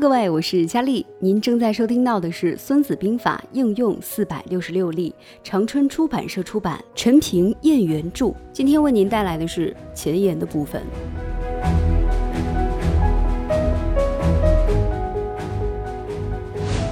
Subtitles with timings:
[0.00, 1.04] 各位，我是佳丽。
[1.20, 5.14] 您正在收听到的是《孙子兵法》应用四百六十六例，
[5.44, 8.34] 长春出版社出版，陈平、燕原著。
[8.54, 10.82] 今天为您带来的是前言的部分。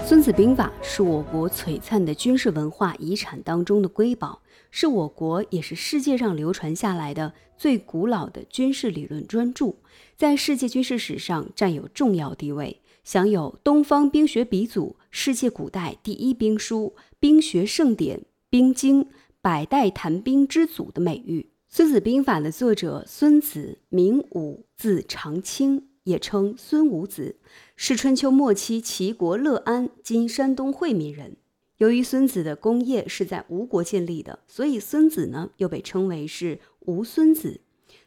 [0.07, 9.75] 《孙子兵法》是我国璀璨的军事文化遗产当中的瑰宝，是我国也是世界上流传下来的最古老的军事理论专著。
[10.17, 19.09] 在世界军事史上占有重要地位，享有“东方兵学鼻祖”、“世界古代第一兵书”、“兵学盛典”、“兵经”、
[19.41, 21.41] “百代谈兵之祖”的美誉。
[21.69, 27.37] 《孙子兵法》的作者孙子，名武，字长卿，也称孙武子，
[27.77, 31.37] 是春秋末期齐国乐安（今山东会民）人。
[31.79, 37.61] 由于孙子的功业是在吴国建立的，所以孙子呢又被称为是吴孙子。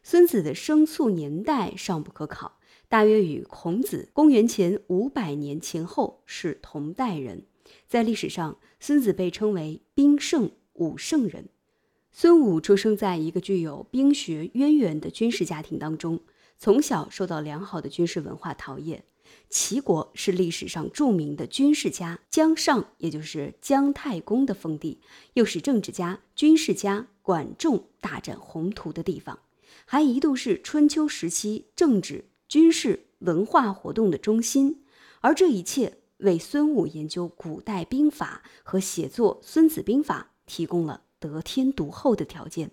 [0.03, 2.59] 孙子的生卒年代尚不可考，
[2.93, 7.47] 大约与孔子公元前五百年前后是同代人。
[7.87, 11.49] 在历史上，孙子被称为兵圣、武圣人。
[12.11, 16.19] 孙武出生在一个具有兵学渊源的军事家庭当中，
[16.59, 19.03] 从小受到良好的军事文化陶冶。
[19.49, 24.99] 齐国是历史上著名的军事家姜尚，也就是姜太公的封地，
[25.33, 29.39] 又是政治家、军事家管仲大展宏图的地方。
[29.85, 34.83] 还一度是春秋时期政治、军事、文化活动的中心，
[35.21, 42.69] 而这一切为孙武研究古代兵法和写作《孙子兵法》提供了得天独厚的条件。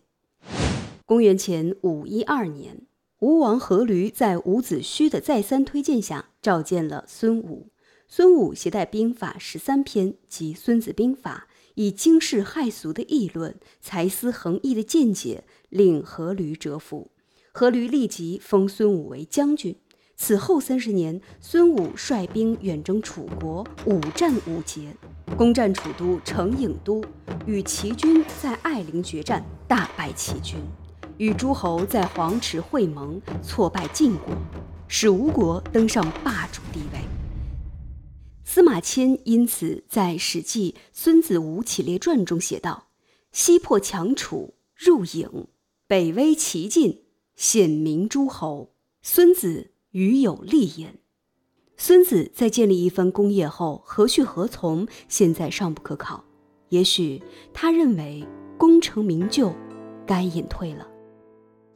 [1.06, 2.82] 公元前五一二年，
[3.20, 7.68] 吴王阖闾在伍子胥的再三推荐下，召见了孙武。
[8.06, 11.46] 孙武携带兵法十三篇及《孙子兵法》。
[11.76, 17.10] 以惊世骇俗的议论、才思横溢的见解，令阖闾折服。
[17.52, 19.76] 阖闾立即封孙武为将军。
[20.16, 24.94] 此后三十年，孙武率兵远征楚国，五战五捷，
[25.36, 27.02] 攻占楚都成郢都，
[27.46, 30.58] 与齐军在艾陵决战，大败齐军；
[31.16, 34.36] 与诸侯在黄池会盟，挫败晋国，
[34.88, 37.00] 使吴国登上霸主地位。
[38.44, 42.88] 司马迁因此在《史记·孙子吴起列传》中写道
[43.32, 45.46] ：“西破强楚，入郢，
[45.86, 47.04] 北威齐晋，
[47.40, 48.74] 显明诸侯。
[49.00, 50.98] 孙子与有立焉。”
[51.78, 56.22] 孙子在建立一番功业后，何去何从，现在尚不可考。
[56.68, 57.22] 也许
[57.54, 59.54] 他认为功成名就，
[60.06, 60.86] 该隐退了。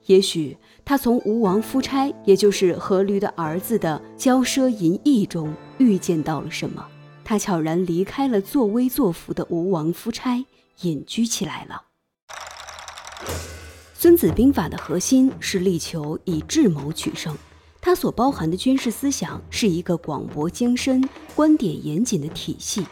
[0.05, 0.55] 也许
[0.85, 6.87] 他从吴王夫差，也就是阖闾的儿子的骄奢淫逸中预见到了什么，
[7.25, 10.45] 他悄然离开了作威作福的吴王夫差，
[10.83, 11.85] 隐居起来了。
[14.05, 17.35] 《孙子兵法》的核心是力求以智谋取胜，
[17.81, 21.03] 它所包含的军事思想是一个广博精深、
[21.35, 22.87] 观点严谨的体系。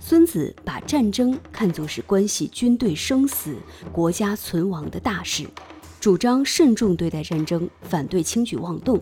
[0.00, 3.54] 孙子把战争看作是关系军队生死、
[3.92, 5.46] 国家存亡的大事。
[6.00, 9.00] 主张慎重对待战争，反对轻举妄动。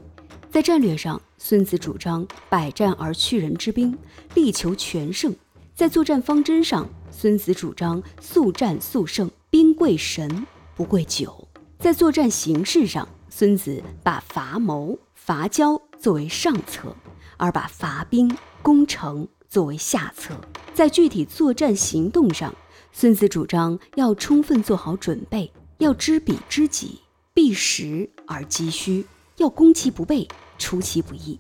[0.50, 3.97] 在战略上，孙子主张百战而屈人之兵，
[4.34, 5.33] 力求全胜；
[5.75, 11.45] 在作战方针上，孙子主张速战速胜，兵贵神不贵久；
[11.78, 16.97] 在作战形式上，孙子把伐谋、伐交作为上策，
[17.37, 20.34] 而把伐兵、攻城作为下策；
[20.75, 22.54] 在具体作战行动上，
[22.92, 25.53] 孙子主张要充分做好准备。
[25.78, 27.00] 要知彼知己，
[27.34, 29.04] 避实而击虚；
[29.37, 30.26] 要攻其不备，
[30.56, 31.38] 出其不意。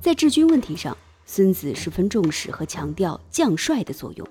[0.00, 4.26] 在治军问题上，孙子十分重视和强调将帅的作用，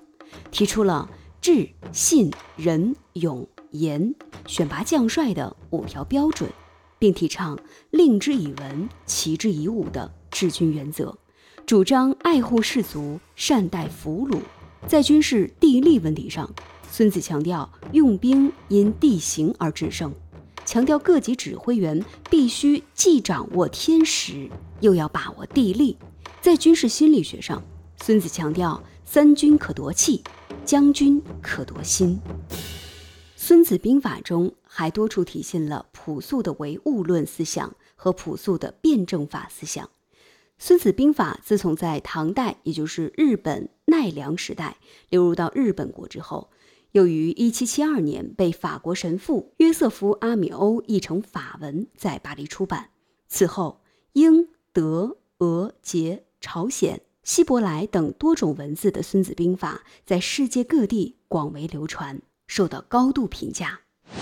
[0.50, 1.08] 提出了
[1.40, 4.14] 智、信、仁、勇、严
[4.46, 6.50] 选拔将帅的五条标准，
[6.98, 7.58] 并提倡
[7.90, 11.16] 令之以文，齐之以武的治军原则，
[11.66, 14.38] 主张爱护士卒，善待俘虏。
[14.86, 16.50] 在军事地利问题上，
[16.90, 20.12] 孙子强调用兵因地形而制胜，
[20.64, 24.48] 强调各级指挥员必须既掌握天时，
[24.80, 25.96] 又要把握地利。
[26.40, 27.62] 在军事心理学上，
[28.02, 30.22] 孙子强调三军可夺气，
[30.64, 32.18] 将军可夺心。
[33.50, 39.84] 《孙子兵法》中还多处体现了朴素的唯物论思想和朴素的辩证法思想。
[40.56, 44.76] 《孙子兵法》自从在唐代，也就是日本奈良时代
[45.08, 46.52] 流入到日本国之后。
[46.92, 52.90] 又于1772年被法国神父约瑟夫·阿米欧译成法文，在巴黎出版。
[53.26, 53.80] 此后，
[54.12, 63.82] 英、德、俄、捷、朝鲜、希伯来等多种文字的《孙子兵法》在世界各地广为流传，受到高度评价。《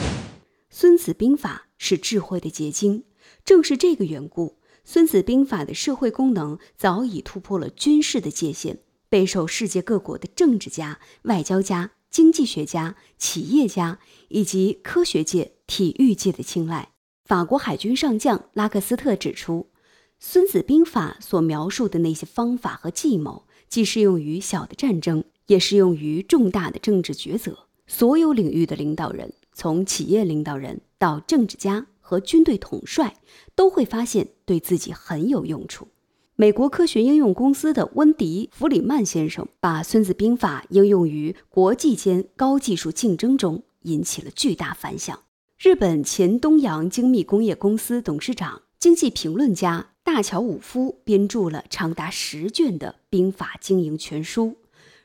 [0.69, 3.05] 孙子兵法》是智慧的结晶，
[3.43, 4.49] 正是这个缘故，
[4.85, 13.99] 《孙子兵法的社会功能早已突破了军事的界限，备受世界各国的政治家、外交家、经济学家、企业家
[14.29, 16.91] 以及科学界、体育界的青睐。
[17.25, 19.71] 法国海军上将拉克斯特指出，
[20.21, 27.68] 《孙子兵法》所描述的那些方法和计谋，既适用于小的战争，也适用于重大的政治抉择。
[27.89, 31.89] 所有领域的领导人，从企业领导人到政治家。
[32.09, 33.17] 和军队统帅
[33.55, 35.89] 都会发现对自己很有用处。
[36.37, 45.21] 美国科学应用公司的温迪·弗里曼先生把《孙子兵法》应用于国际间高技术竞争中，引起了巨大反响。
[45.59, 54.57] 日本前东洋精密工业公司董事长、经济评论家大桥武夫编著了长达十卷的兵法经营全书。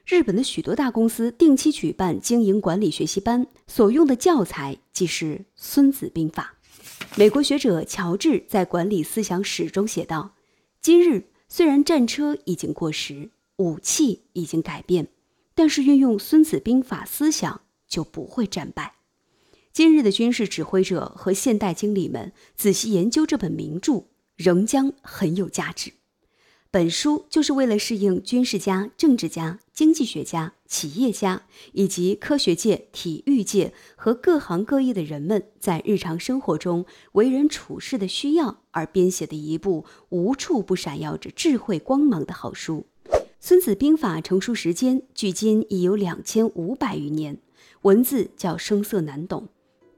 [0.05, 6.55] 日本的许多大公司定期举办经营管理学习班，所用的教材即是《孙子兵法》。
[7.15, 10.35] 美国学者乔治在《管理思想史》中写道
[10.81, 15.07] ：“今日虽然战车已经过时，武器已经改变，
[15.55, 18.95] 但是运用《孙子兵法》思想就不会战败。
[19.71, 24.03] 今日的军事指挥者和现代经理们仔细研究这本名著，
[24.35, 25.93] 仍将很有价值。”
[26.73, 31.43] 本书就是为了适应军事家、政治家、经济学家、企业家
[31.73, 42.87] 以及科学界、体育界和各行各业的人们在日常生活中为人处事的需要而编写的一部无处不闪耀着智慧光芒的好书。
[43.39, 47.37] 《孙子兵法》成书时间距今已有两千五百余年，
[47.83, 49.49] 文字较生涩难懂。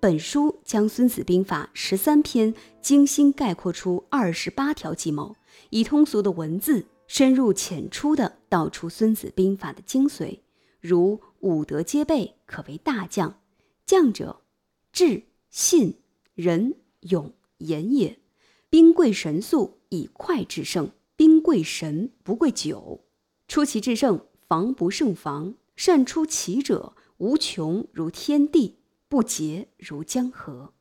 [0.05, 5.35] 本书将《孙子兵法》十三篇精心概括出二十八条计谋。
[5.71, 10.41] 以通俗的文字，深入浅出地道出《孙子兵法》的精髓，
[10.79, 13.39] 如五德皆备，可为大将。
[13.83, 14.41] 将者，
[14.91, 15.97] 智、信、
[16.35, 18.19] 仁、勇、严也。
[18.69, 23.03] 兵贵神速，以快制胜；兵贵神，不贵久。
[23.47, 25.55] 出奇制胜，防不胜防。
[25.75, 28.75] 善出奇者，无穷如天地，
[29.07, 30.73] 不竭如江河。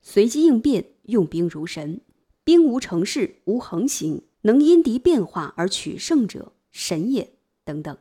[0.00, 2.00] 随机应变，用兵如神。
[2.44, 7.34] 兵无成势，无横行，能因敌变化而取胜者，神也。
[7.64, 7.96] 等等。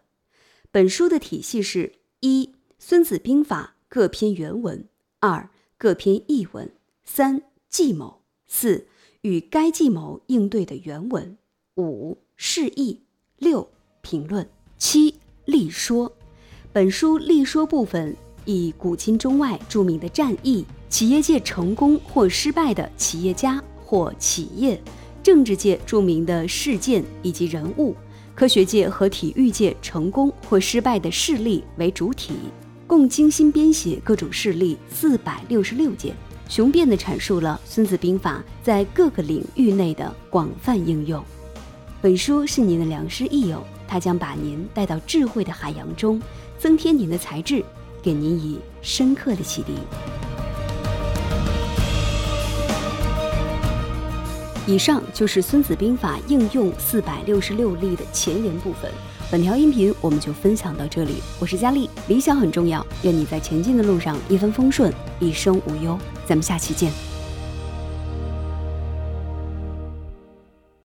[0.71, 2.45] 本书的体系是：一、
[2.79, 4.87] 《孙子兵法》各篇原文；
[5.19, 6.69] 二、各篇译文；
[7.03, 8.87] 三、计谋；四、
[9.21, 11.37] 与该计谋应对的原文；
[11.75, 13.01] 五、释义；
[13.37, 13.69] 六、
[14.01, 14.45] 评论；
[14.79, 16.17] 七、立说。
[16.73, 18.15] 本书立说部分
[18.45, 23.61] 以古今中外著名的战役、企业界成功或失败的企业家。
[23.83, 24.81] 或企业、
[25.21, 27.93] 政治界著名的事件以及人物，
[28.33, 32.35] 科学界和体育界成功或失败的事例为主体，
[32.87, 36.15] 共精心编写各种事例四百六十六件，
[36.47, 41.21] 雄辩地阐述了《孙子兵法》在各个领域内的广泛应用。
[42.01, 46.21] 本书是您的良师益友，它将把您带到智慧的海洋中，
[46.57, 47.61] 增添您的才智，
[48.01, 49.73] 给您以深刻的启迪。
[54.67, 58.89] 以上就是《孙子兵法》应用四百六十六例的前言部分。
[59.29, 61.15] 本条音频我们就分享到这里。
[61.39, 65.97] 我是佳丽，理想很重要，愿你在前进的路上一帆风顺，一生无忧。
[66.25, 67.10] 咱们下期见。